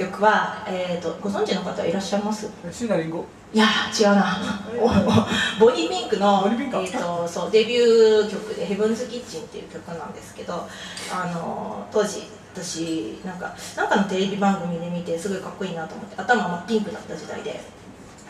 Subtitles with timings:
[0.00, 2.48] 曲は、えっと、ご存知の方いらっしゃいます？
[2.72, 4.38] 椎名林檎いやー違うな。
[5.58, 10.66] ボニーピンクのえー、とそうデビュー曲で「ヘブンズ・キッチン」っていう曲なんですけど
[11.12, 17.60] あの当時私なんかなんかのテレビ番組で見てすごいかっこいいなと思って頭真っピンクだった時代で。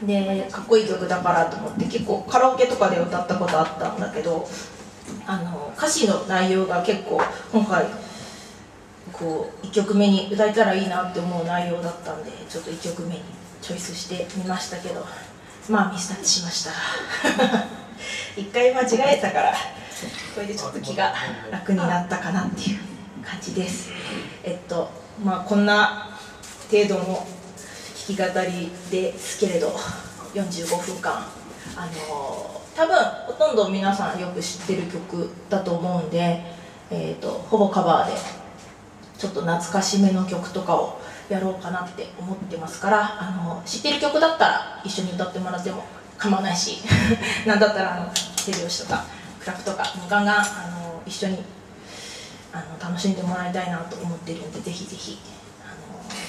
[0.03, 4.49] でかっこいい曲だからと思って結構カラオケとかで歌ったことあったんだけど
[5.27, 7.21] あの歌詞の内容が結構
[7.53, 7.85] 今回
[9.21, 13.21] こう1曲目に歌えたらいいなって思う内容だったんでちょっと1曲目に
[13.61, 15.05] チョイスしてみましたけど
[15.69, 16.71] まあミスタッチしました。
[18.37, 19.53] 一回間違えたから
[20.35, 21.13] これでちょっと気が
[21.51, 22.79] 楽になったかなっていう
[23.23, 23.91] 感じです。
[24.43, 24.91] えっと
[25.23, 26.17] まあこんな
[26.71, 27.05] 程度の
[28.09, 29.79] 弾き語りですけれど
[30.35, 31.27] 45分間。
[31.77, 32.97] あの多分
[33.27, 36.43] ほとんど皆さんよく知ってる曲だと思うんで、
[36.91, 38.40] えー、とほぼカバーで
[39.21, 45.85] ちょっと懐かしめの曲とかをやろうかなって思ってますからあの知ってる曲だったら一緒に歌ってもらっても
[46.17, 46.79] 構わないし
[47.47, 48.11] なんだったらあの
[48.47, 49.05] 手拍子とか
[49.39, 51.45] クラップとかもうガンガンあの一緒に
[52.51, 55.21] あの楽しんでもらいたいなと思ってるんでぜひぜひ
[55.63, 55.77] あの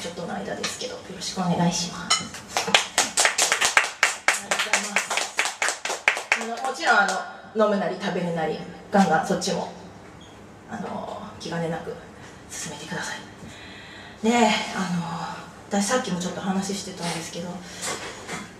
[0.01, 2.25] ちょっとの間ですけどよろしくお願いします。
[2.25, 2.25] あ
[4.43, 5.09] りがとうございます。
[6.41, 7.07] あのもちろんあ
[7.55, 8.59] の飲むなり食べるなり
[8.91, 9.71] ガンガンそっちも
[10.69, 11.95] あの気兼ねなく
[12.51, 13.17] 進めてください。
[14.23, 14.31] で
[14.75, 17.49] あの私さっきもちょっと話してたんですけど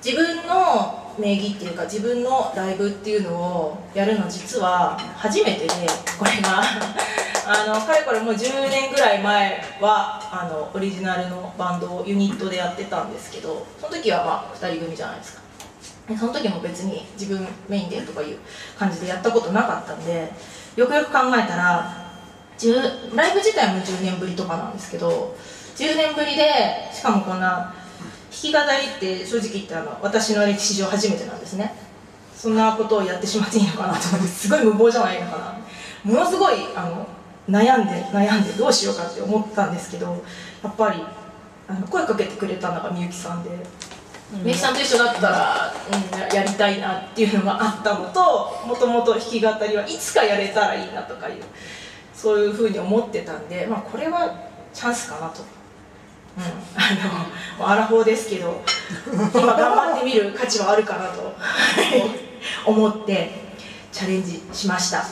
[0.03, 5.69] 自分の名義っていうか自分のライブっていうのをやるの実は初めてで
[6.17, 6.61] これが。
[7.43, 15.41] あのかれこれもう10年ぐらい前はあのオリジナルのバンドをユニットでやってたんですけどその時はまあ2人組じゃないですか。
[16.07, 18.37] でその時も別に自分メインでとかいう
[18.77, 20.31] 感じでやったことなかったんで
[20.75, 22.00] よくよく考えたら
[22.69, 25.35] ライブ自体も10年ぶりとかなんですけど
[25.75, 26.49] 10年ぶりで
[26.93, 27.73] しかもこんな
[28.29, 28.65] 弾き語り
[28.97, 31.73] って正直言ってあの私の歴史上初めてなんですね。
[32.35, 36.11] そんなことをやってしまっていいのかなと思ってすごい無謀じゃないのかな。
[36.11, 37.07] ものすごいあの
[37.49, 40.23] 悩んで悩んでどうしようかって思ったんですけど
[40.63, 41.01] やっぱり
[41.67, 43.49] あの声かけてくれたのがみゆきさんで
[44.31, 45.73] みゆきさんと一緒だったら、
[46.27, 51.43] うん、やりたいなっていうのがあったのともともと弾き語りはいつかやれたらいいなとかいう
[52.21, 54.35] そういうふうに思ってたんで、まあ、これは
[54.73, 55.43] チャンスかなと。
[56.37, 58.61] うん、あのアラフォーですけど
[59.11, 61.35] 今頑張ってみる価値はあるかなと
[62.65, 63.31] 思って
[63.91, 65.03] チャレンジしました。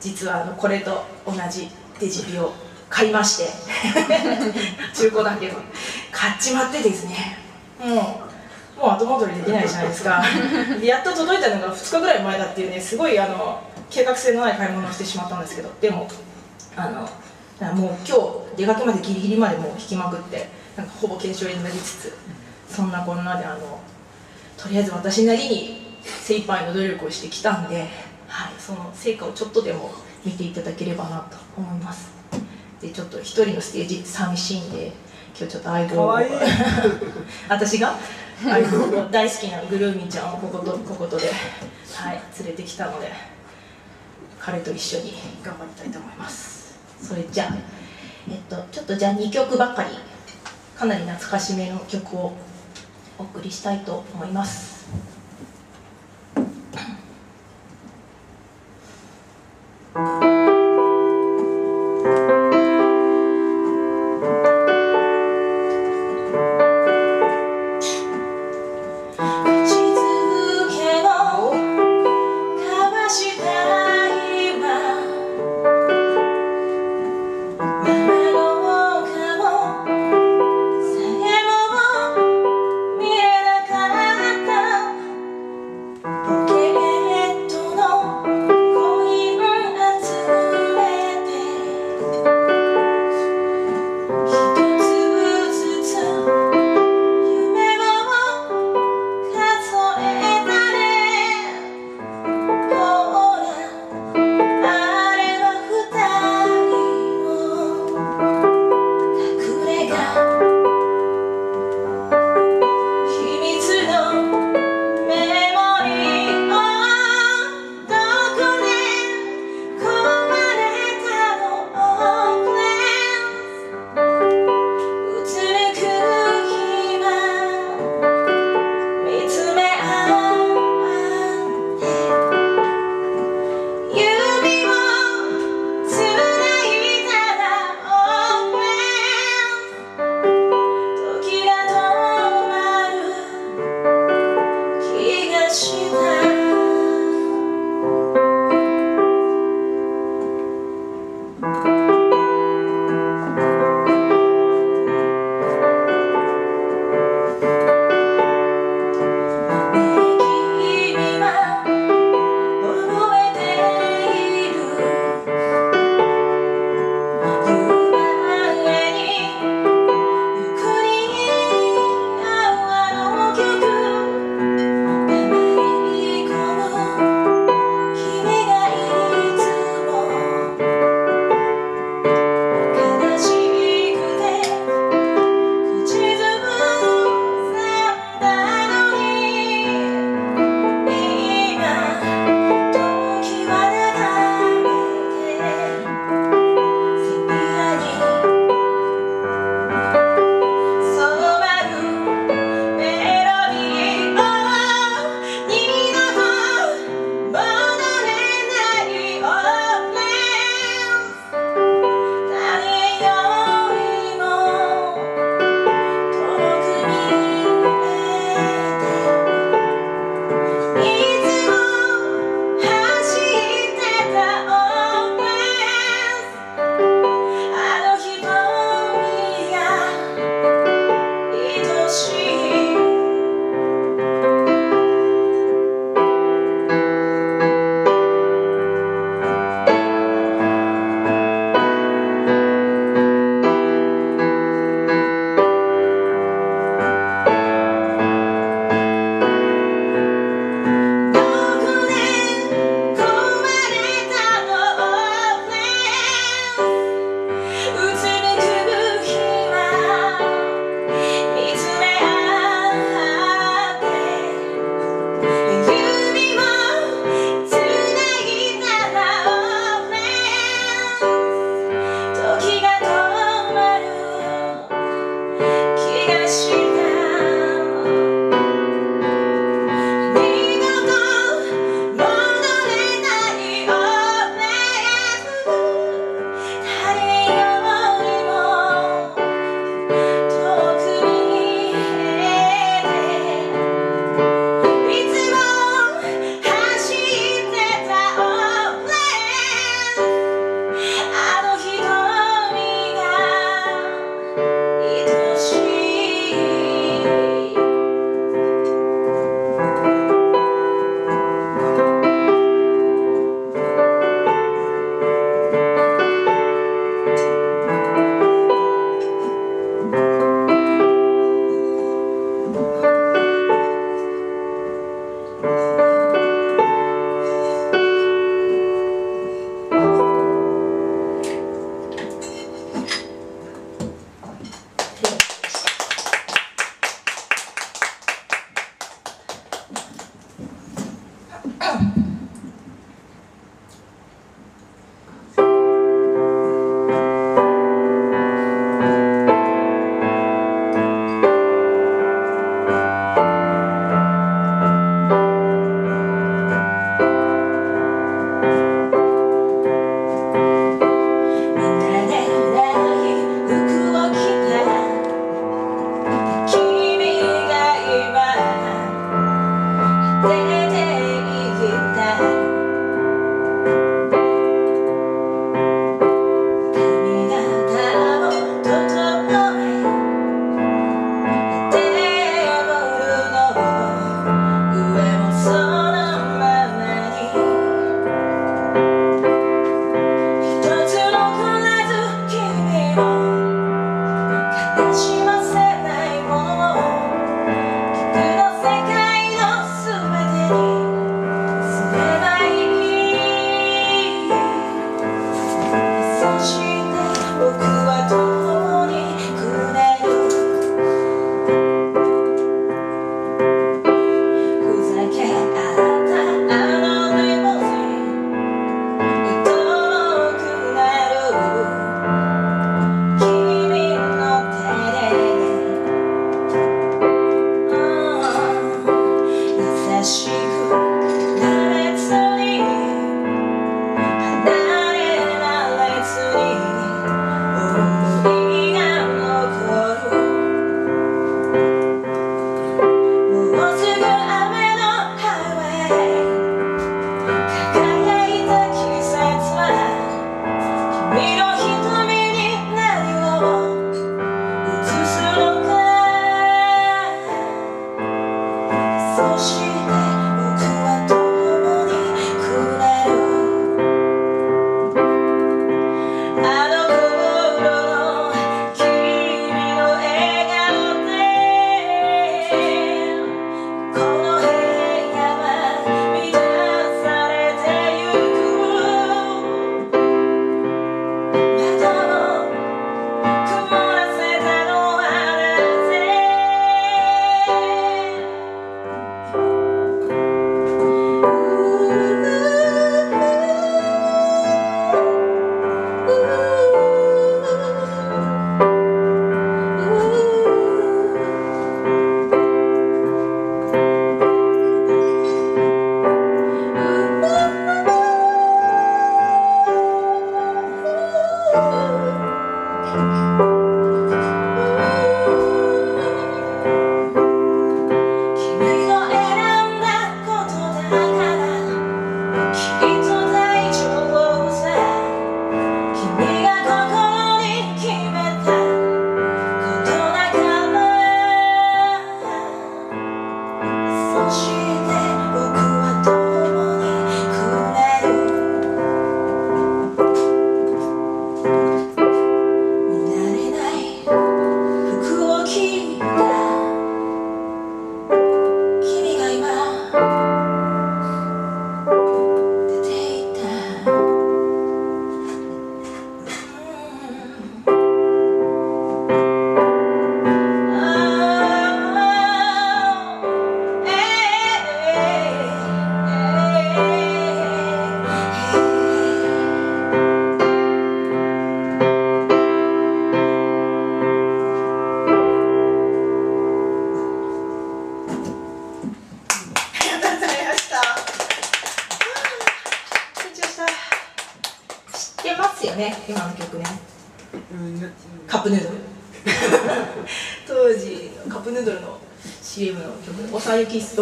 [0.00, 1.68] 実はあのこれと同じ
[1.98, 2.52] デジビを
[2.90, 3.44] 買いまして
[4.94, 5.56] 中古だけど。
[6.18, 7.38] 買っちまってですね。
[7.78, 8.28] も
[8.76, 10.22] うもう後戻りできないじゃないですか。
[10.80, 16.08] でやっと届いたのが2日ぐらい前だっていうねすごいあの計画性のない買い物をしてしまったんですけどでも
[16.78, 22.18] あのもう今日出かけまでギリギリまでもう引きまくってなんかほぼ検証になりつつ
[22.68, 23.80] そんなこんなであの
[24.56, 27.88] とりあえず私なりに精一杯の努力をしてきたんで、
[28.28, 29.90] はい、その成果をちょっとでも
[30.24, 32.10] 見ていただければなと思います。
[32.80, 34.92] でちょっと一人のステージ寂しいんで
[35.36, 36.18] 今日ちょっと相棒を。
[37.48, 37.96] 私が？
[38.40, 41.28] 相棒を大好きなグルーミーちゃんをこことこことで、
[41.94, 43.12] はい、連れてきたので
[44.38, 46.57] 彼と一緒に頑張りたいと思います
[47.00, 47.56] それじゃあ、
[48.30, 49.90] えっと、ちょっとじゃあ2曲ばっかり
[50.76, 52.32] かなり懐かしめの曲を
[53.18, 54.86] お送りしたいと思います。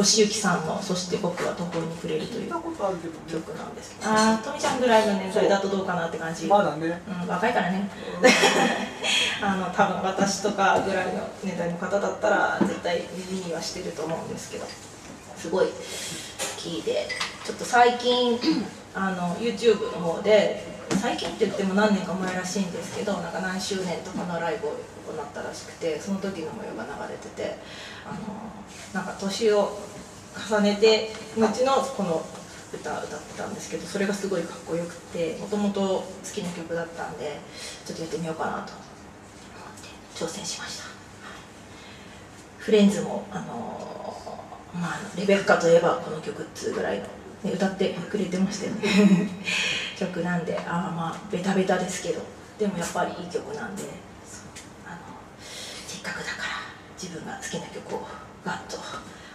[0.00, 3.96] 義行さんの「そして僕は途方に暮れる」という曲なんです。
[4.02, 7.00] ああトミちゃんぐらいの年代だとどうかなって感じ、まだね。
[7.22, 7.90] うん、若いからね。
[9.42, 14.66] あの多分私とかぐらいの年代の方だったら絶対耳にはしてると思うんですけど。
[15.36, 15.72] すごい好
[16.56, 17.08] きで。
[17.44, 18.38] ちょっと最近
[18.92, 20.65] あの YouTube の方で
[21.06, 27.59] 最近って言っても何年か前らしいんですけどなんか何周年とかのライブを行ったらしくてその時の模様が流れてて
[28.04, 28.18] あの
[28.92, 29.78] なんか年を
[30.35, 32.26] 重ねて後のこの
[32.74, 37.38] 歌歌ってたんですけどそれがすごいかっこよくてもともと好きな曲だったんで
[37.85, 40.87] ちょっとやってみようかなと思って挑戦しました。
[42.59, 44.40] フレンズもあの
[44.74, 47.04] まあレベッカといえばこの曲っつうぐらいの、
[47.42, 49.31] ね、歌ってくれてましたよね。
[49.99, 52.20] 曲なんでああまあベタベタですけど
[52.59, 53.85] でもやっぱりいい曲なんで
[54.85, 54.96] あの
[55.87, 56.44] せっかくだから
[57.01, 58.07] 自分が好きな曲を
[58.44, 58.79] ガッと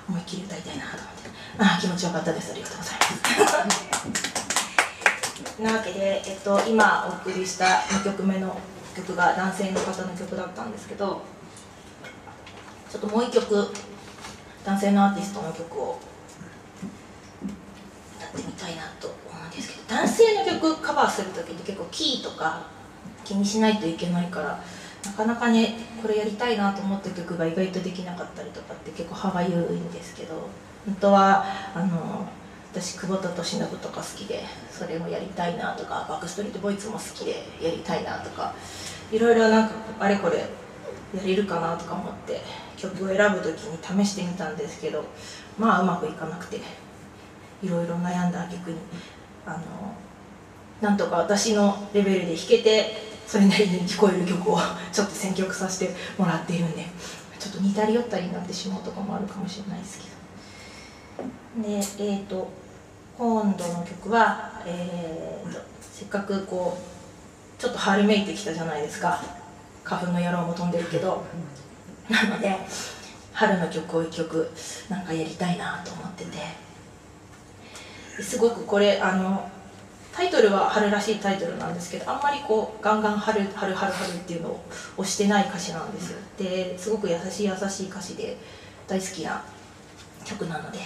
[0.08, 1.30] 思いっきり歌いたいなと思って。
[1.58, 2.52] ああ気持ちよかったです。
[2.52, 4.42] ありがとうございます。
[5.62, 8.58] なわけで、えっと、今お送りした2曲目の
[8.96, 11.22] 曲が男性の方の曲だったんですけど
[12.90, 13.72] ちょっともう1曲
[14.66, 16.11] 男性のアーティストの曲を歌
[18.32, 22.64] ってみたいなと思うんですけど男性の曲カバーする時って結構キーとか
[23.24, 24.64] 気にしないといけないから
[25.06, 30.50] なかなかねこれやりたいなと思った曲が意外とできなかったりとかって結構歯がゆいんですけど
[30.86, 32.28] 本当はあの
[32.72, 38.54] 私久保田利伸とか好きでそれもやりたいなとかバックストリートボイズも好きでやりたいなとか
[39.12, 40.46] いろいろなんかあれこれや
[41.26, 42.40] れるかなとか思って
[42.78, 45.04] 曲を選ぶ時に試してみたんですけど
[45.58, 46.60] まあうまくいかなくて。
[47.64, 48.78] いろいろ悩んだ挙句に
[49.46, 49.58] あの
[50.82, 52.94] なんとか私のレベルで弾けて
[53.28, 54.60] それなりに聞こえる曲を
[54.92, 56.86] ちょっと選曲させてもらっているんで
[57.40, 60.12] ちょっと似たり寄ったりになってしまうとかもあるかもしれないですけど。
[61.68, 62.50] でえっ、ー、と
[63.18, 69.22] 今度の曲は、えーと、せっかくこうちょっと春めいてきたじゃないですか。
[69.84, 71.24] 花粉の野郎も飛んでるけど。
[72.10, 72.58] なので
[73.34, 74.52] 春の曲を一曲
[74.90, 76.38] なんかやりたいなと思ってて
[78.20, 79.50] すごくこれあの
[80.14, 84.64] タイトルは春らしいタイトルなんですけどあんまりこうガンガン春春春春っていうのを
[84.98, 86.20] 押してない歌詞なんですよ。
[86.38, 88.38] ですごく優しい優しい歌詞で
[88.88, 89.44] 大好きな
[90.26, 90.80] 曲なので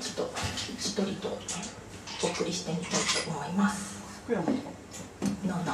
[0.00, 0.34] ちょっと
[0.78, 1.28] しっとりと
[2.22, 2.90] お送りしてみたい
[3.24, 4.00] と思います。
[4.30, 4.44] のん。
[4.46, 5.66] のん。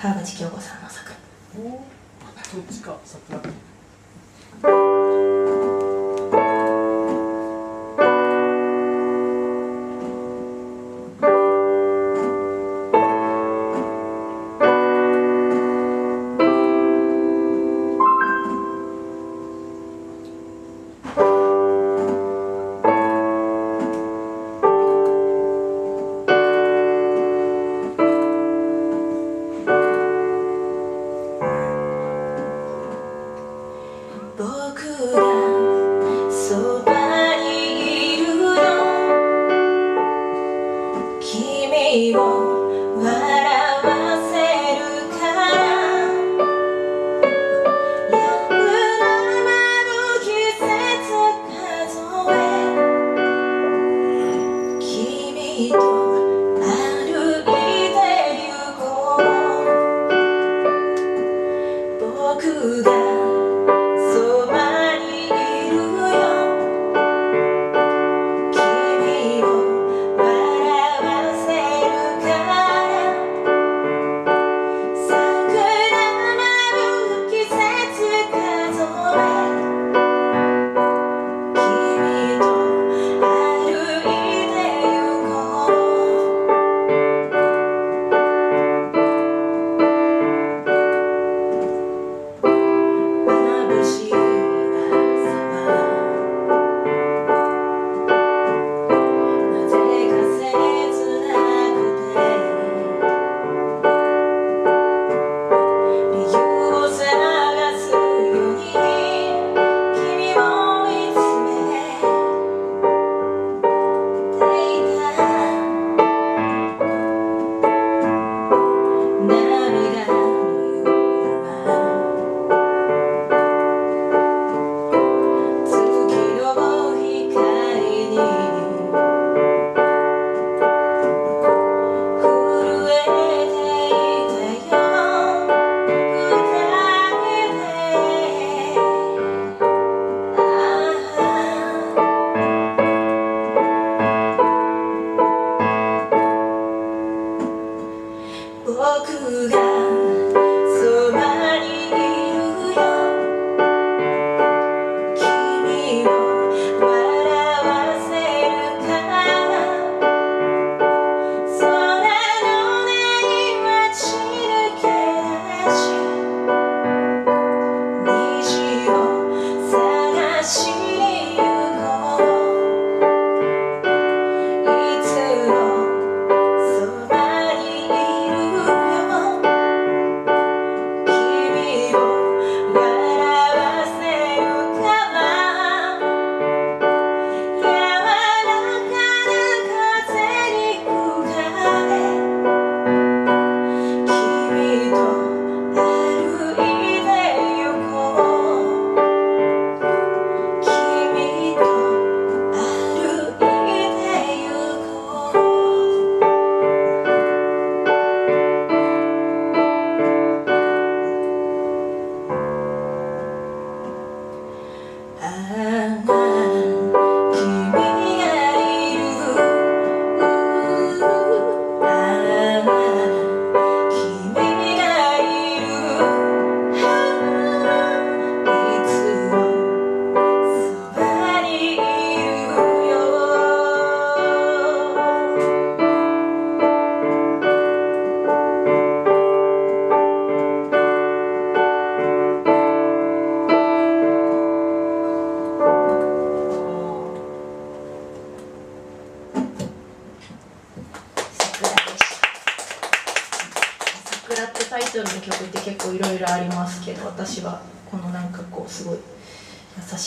[0.00, 1.12] 川口京子さんの作。
[1.58, 1.62] お
[2.54, 3.40] どっちか桜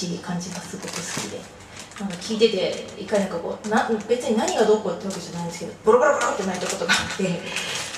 [0.08, 1.62] しい感じがすごく好きで。
[2.00, 7.24] なんか聞いてて一回なんかこうな別に何がどうこうってわけじゃないんですけどボロボロボロって泣いたことがあって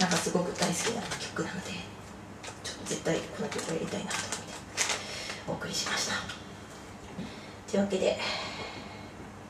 [0.02, 1.72] なんかすごく大好きな曲なので
[2.64, 4.54] ちょっと絶対この曲をやりたいなと思って
[5.48, 6.16] お送りしました。
[7.72, 8.20] というわけで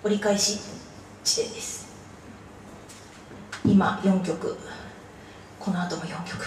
[0.03, 0.59] 折り返し
[1.23, 1.87] 地点です。
[3.65, 4.57] 今4曲。
[5.59, 6.45] この後も4曲。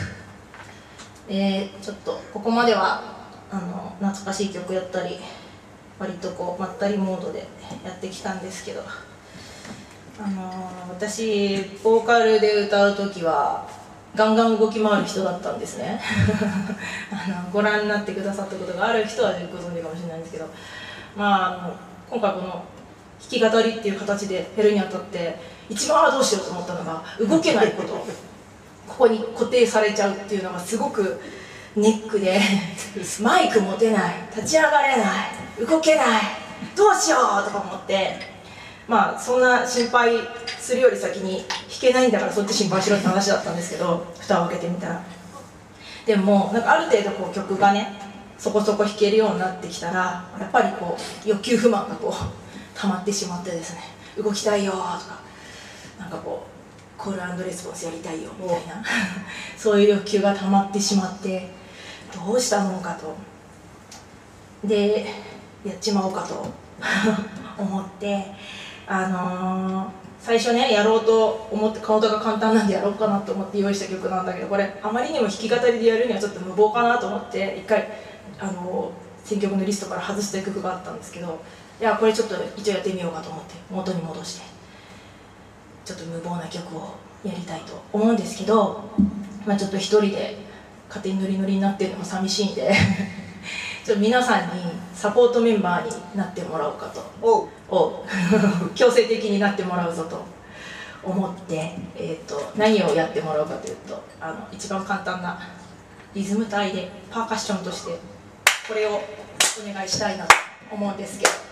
[1.27, 3.03] でちょっとここまでは
[3.51, 5.19] あの懐かしい曲やったり
[5.99, 7.47] 割とこうまったりモードで
[7.85, 8.83] やってきたんですけど。
[10.19, 13.69] あの私ボーカルで歌う時は
[14.15, 16.01] ガンガン動き回る人だったんですね。
[17.13, 20.47] あのご覧になってくださったことがある人はご存知かもしれないんですけど。
[21.15, 21.75] まああの
[22.11, 22.63] 今回この弾
[23.29, 28.07] き語りっていう形でやるにあたって一番どうしようと思ったのが動けないこと。
[28.87, 31.21] ここに固定されちゃうっていうのがすごく
[31.77, 32.41] ネックで
[33.21, 35.27] マイク持てない立ち上がれな
[35.59, 36.23] い動けない
[36.75, 38.17] どうしようとか思って
[38.89, 40.13] まあそんな心配
[40.59, 41.47] するより先に弾
[41.81, 45.03] けないんだからそっち心配しろって話だったんですけど蓋を開けてみたら。
[46.07, 48.01] でもなんかある程度こう曲がね
[48.39, 53.81] そこそこ弾けるようになってきたらやっぱりこう欲求不満がこう溜まってしまってですね
[54.17, 55.21] 動きたいよとか
[55.99, 56.57] なんかこう
[56.97, 58.83] コールレスポンスやりたいよみたいな。
[59.59, 61.51] そういう欲求が溜まってしまって
[62.25, 63.15] どうしたものかと。
[64.65, 65.07] で
[65.65, 66.47] やっちまおうかと
[67.59, 68.27] 思って
[68.87, 69.87] あのー
[70.19, 77.87] 最初ねやろうと思ってカウントが簡単なんでやろうかなと思って用意した曲なんだけどこれあまりにも弾き語りでやるにはちょっと無謀かなと思って一回
[78.41, 81.41] あのー選曲のリストから外した曲があったんですけど
[81.81, 84.47] いやこれちょっと一応やってみようかと思って元に戻して
[85.85, 88.85] ちょっと無謀な曲をやりたいと思うんですけど、
[89.45, 90.37] まあ、ちょっと一人で
[90.89, 92.73] 勝手にノリノリになってるのも寂しいんで
[93.85, 94.49] ちょっと皆さんに
[94.95, 97.01] サポートメンバーになってもらおうかと。
[97.69, 98.05] お
[98.75, 100.37] 強制的になってもらうぞと。
[101.07, 105.39] 思って、えー、と何をやってもらうかというとあの一番簡単な
[106.15, 107.97] リズム隊でパーカッションとして
[108.67, 110.35] これをお願いしたいなと
[110.73, 111.47] 思うんですけど。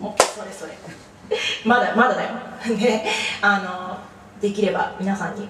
[0.00, 0.72] OK それそれ。
[1.64, 2.30] まだまだだよ。
[2.76, 3.04] で
[3.40, 3.98] あの
[4.40, 5.48] できれば皆さんに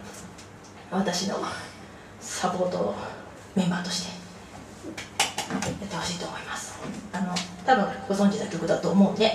[0.91, 1.39] 私の
[2.21, 2.95] サポート
[3.59, 4.19] メンバーとして。
[5.51, 6.79] やってほしいと思います。
[7.13, 7.35] あの
[7.67, 9.33] 多分ご存知な曲だと思うんで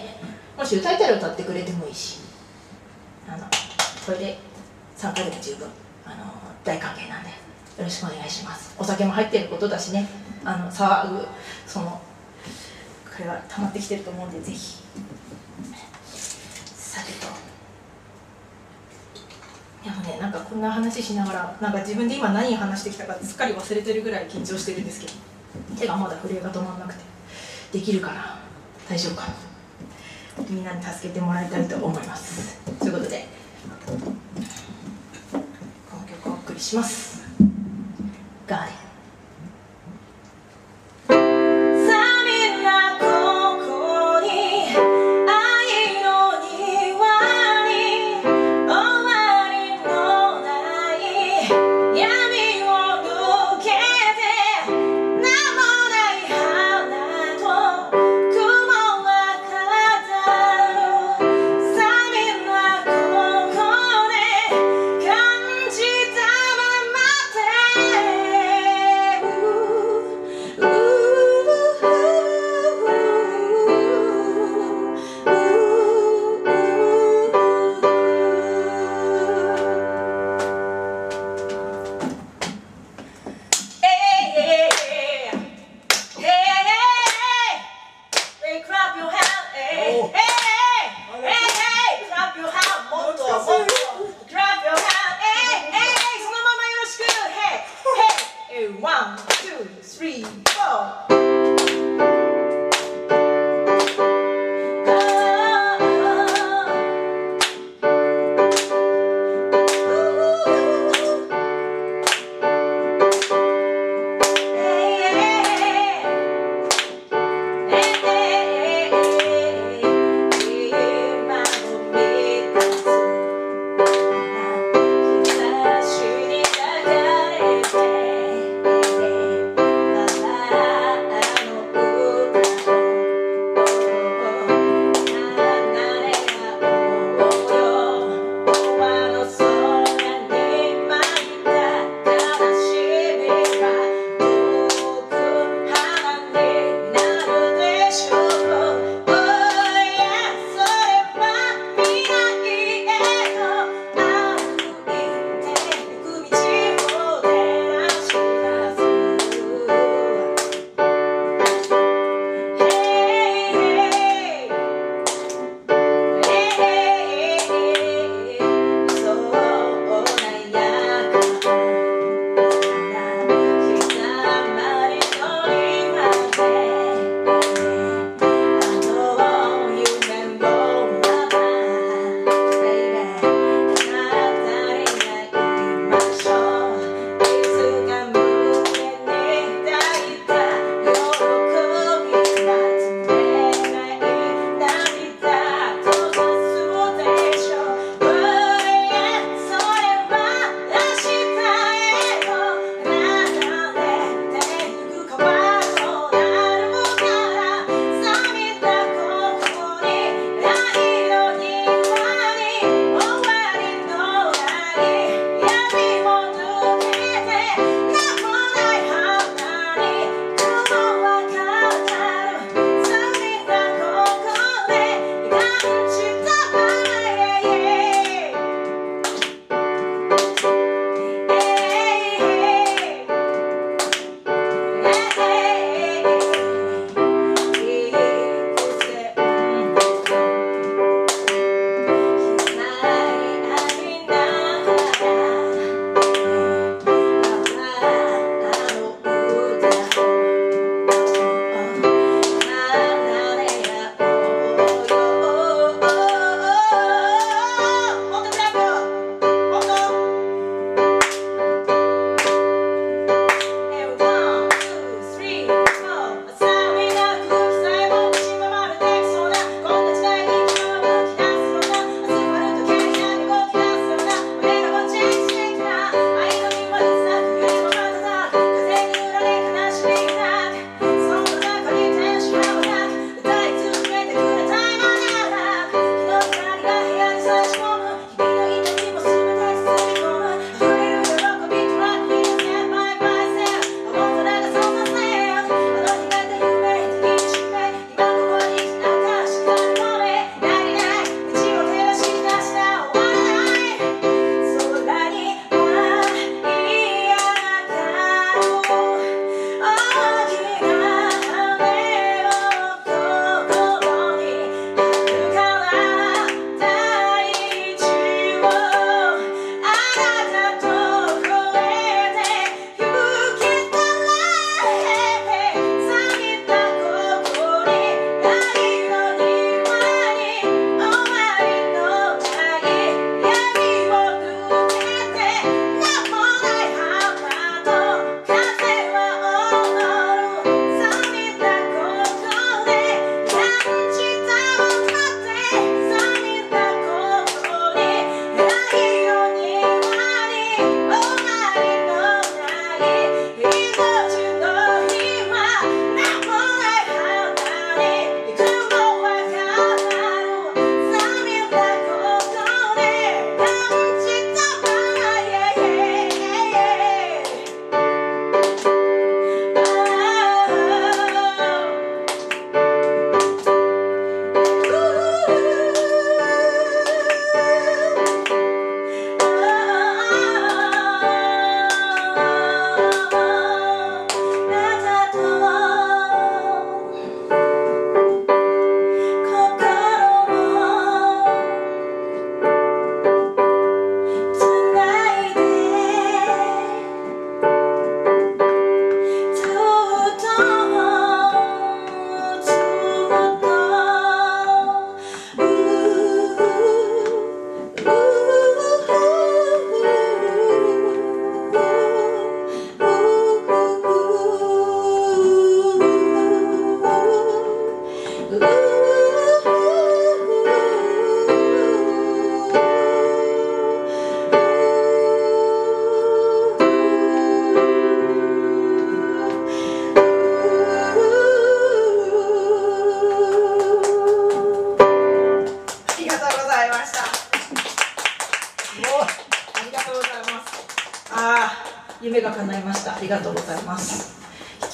[0.58, 2.20] もし歌いたら歌ってくれてもいいし
[3.28, 3.46] あの
[4.06, 4.38] それで
[4.96, 5.68] 参加でも十分
[6.06, 6.24] あの
[6.64, 7.36] 大歓迎なんでよ
[7.80, 8.74] ろしくお願いします。
[8.80, 10.08] お酒も入ってることだしね
[10.46, 11.28] あの騒ぐ
[11.68, 12.00] そのこ
[13.20, 14.84] れは溜まってきてると思うんでぜひ。
[16.76, 17.43] さてと。
[19.84, 25.14] でもねなんかこんな話しながらなんか自分で今何話してきたかすっかり忘れてるぐらい緊張してるんですけど。
[25.78, 27.02] 手がまだ震えが止まんなくて。
[27.74, 28.40] できるかな
[28.88, 29.34] 大丈夫かな。
[30.50, 32.60] みんなに助けてもらいたいと思います。
[32.80, 33.26] ということで
[33.86, 33.92] こ
[35.98, 37.24] の曲をお送りします。
[38.48, 38.83] ガーデン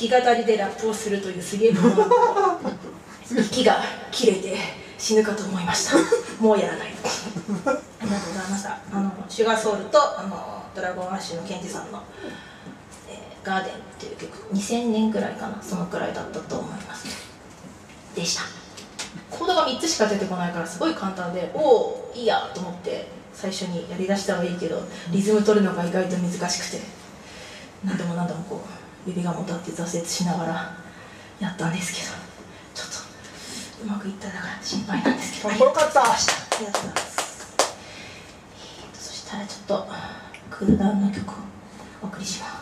[0.09, 2.59] き語りでラップをするというすげえもの
[3.37, 4.57] 息が切れて
[4.97, 5.97] 死ぬかと思いました。
[6.43, 6.87] もうやらない。
[6.87, 12.01] ありがとうございましたあのシュガーソウルとあのドラゴンアッシュのケンジさんの
[13.07, 17.05] 「えーガーデン」っていう曲2000年くらいかなそのくらいだったと思います。
[18.15, 18.43] でした。
[19.29, 26.81] コードが3つしか出てこないからすごい簡単でおおいいやと思って最初にやりだしたはいいけどリズム取るのが意外と難しくて
[27.85, 28.78] 何度も何度もこう
[29.09, 30.77] 指がもたって挫折しながら
[31.39, 32.07] やったんですけど
[32.73, 35.49] ちょっとうまくいっただから心配なんですけど。
[35.49, 36.03] かっこよかった。
[36.03, 36.17] あ
[36.59, 37.57] りがとうございます。
[38.79, 39.87] えーとそしたらちょっと
[40.49, 41.33] クールダウンの曲を
[42.03, 42.58] お送りします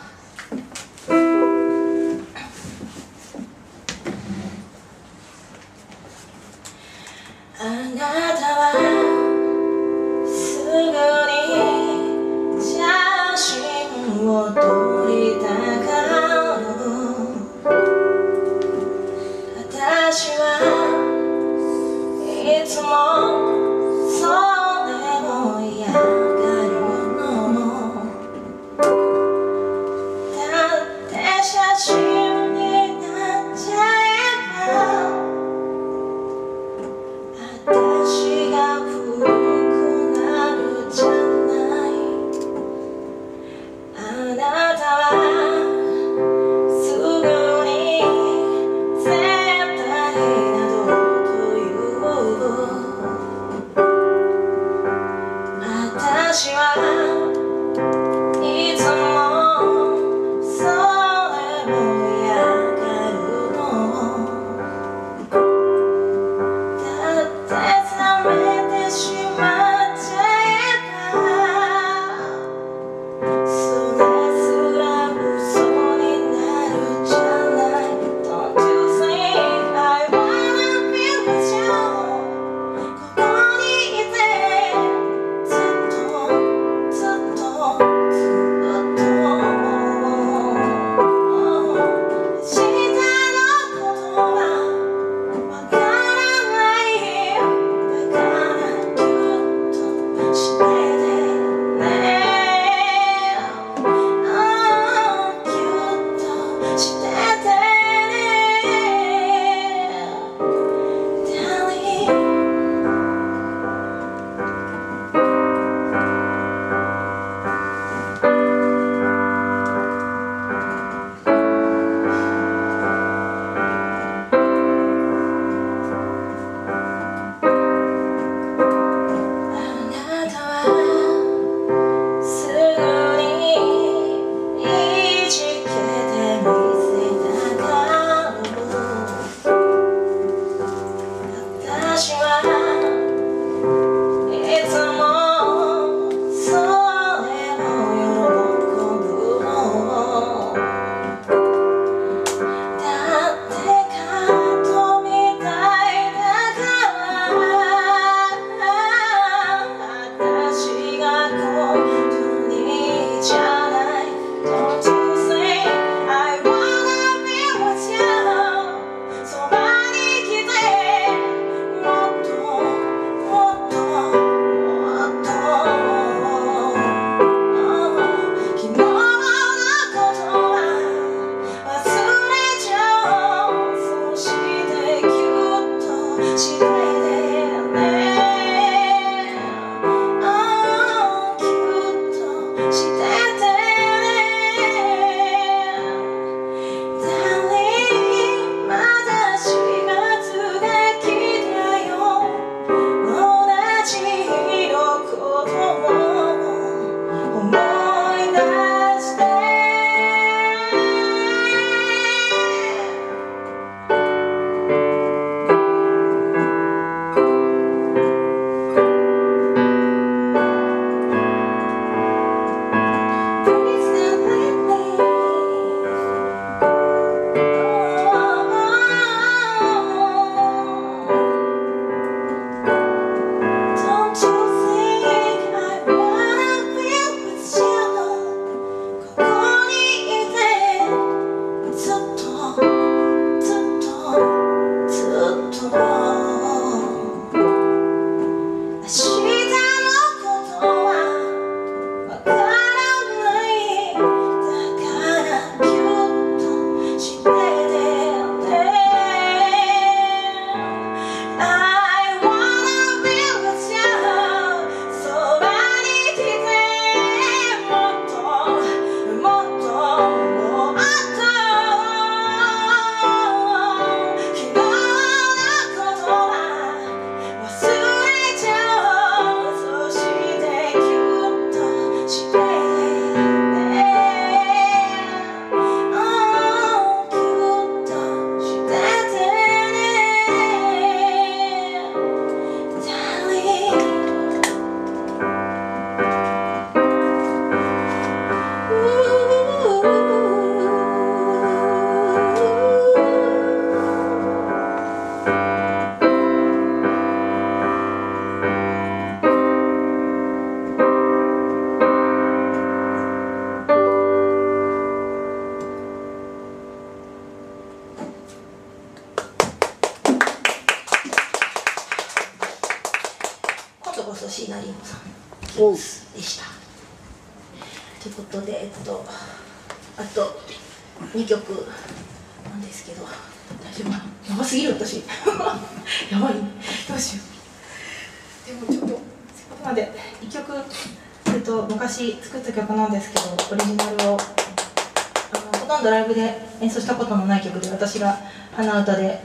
[341.98, 348.16] と昔作った曲なんですけどオリジナルをあのほとんどライブで演奏したことのない曲で私が
[348.54, 349.20] 鼻歌で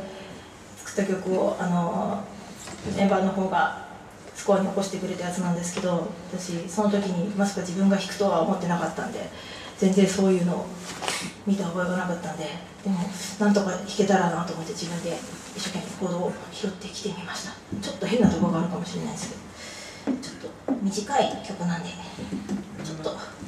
[0.78, 2.24] 作った曲をあの
[2.98, 3.86] メンバーの方が
[4.34, 9.20] スコアに起こしてくれたやつなんですけど私その時にまさか自分が弾くとは思ってなかったんで
[9.78, 10.66] 全然そういうのを
[11.46, 12.46] 見た覚えがなかったんで
[12.84, 12.98] でも
[13.40, 15.16] なんとか弾けたらなと思って自分で
[15.56, 17.52] 一生懸命コードを拾ってきてみました。
[17.82, 19.30] ちょっと変なところがあるかもしれないです
[20.06, 21.90] けどちょっと短い曲なんで。
[22.84, 23.43] ちょっと。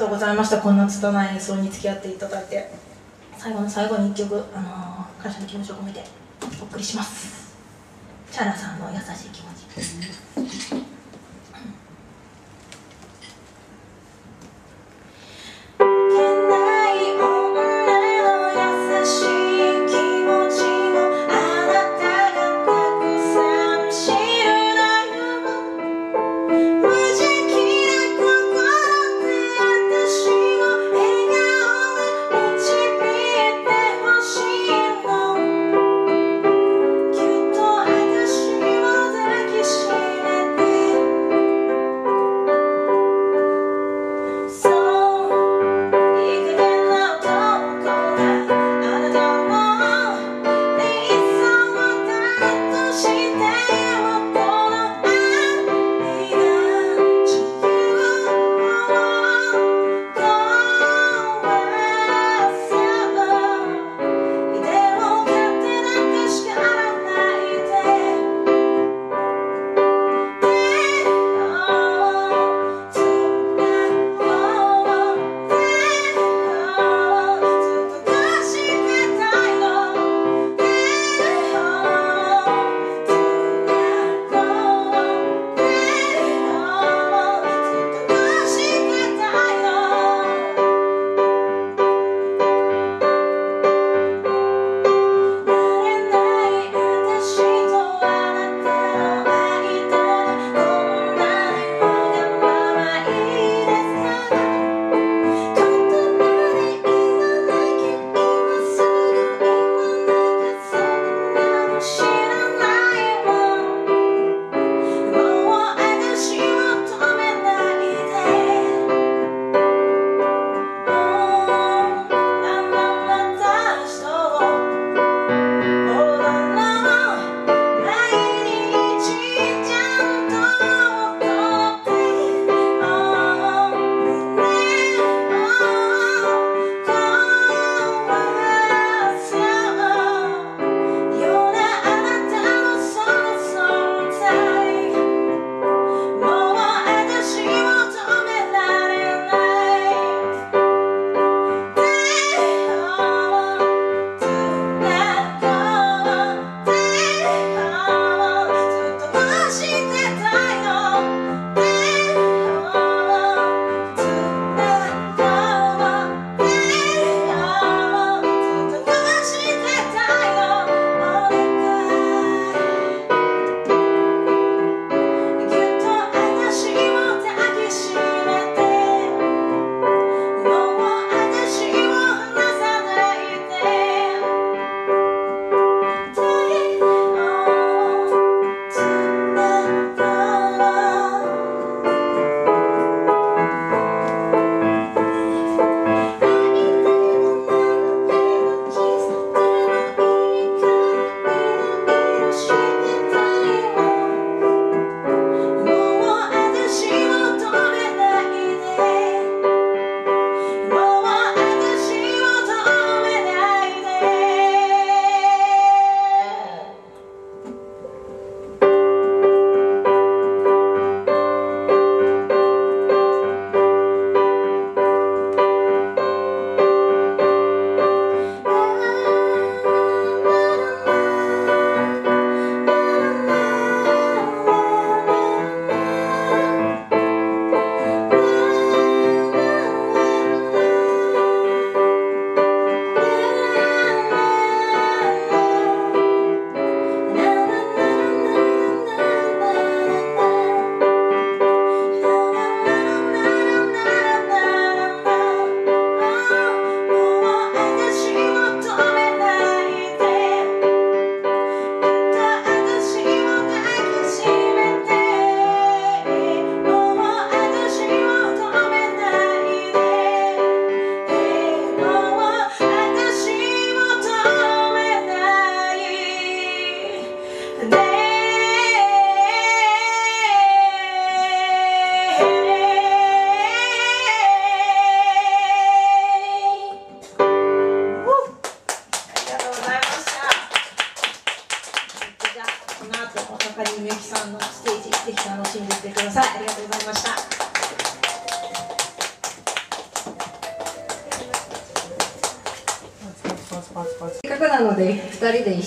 [0.00, 0.62] とうございました。
[0.62, 2.70] こんな拙い演奏に付き合っていただいて、
[3.36, 6.02] 最後の最後に一曲、あのー感謝の気持ちを込めて
[6.58, 7.54] お送りします。
[8.32, 10.29] チャラさんの優しい気持ち。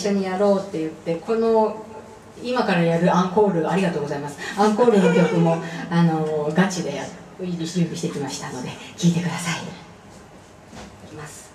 [0.04, 1.86] 一緒にやろうって言ってこの
[2.44, 4.38] 今からやるアンコールありがとうございます。
[4.60, 7.06] アンコールの曲もあのガチでや
[7.40, 9.64] 準備してきましたので聴いてください。
[9.64, 11.53] いきます。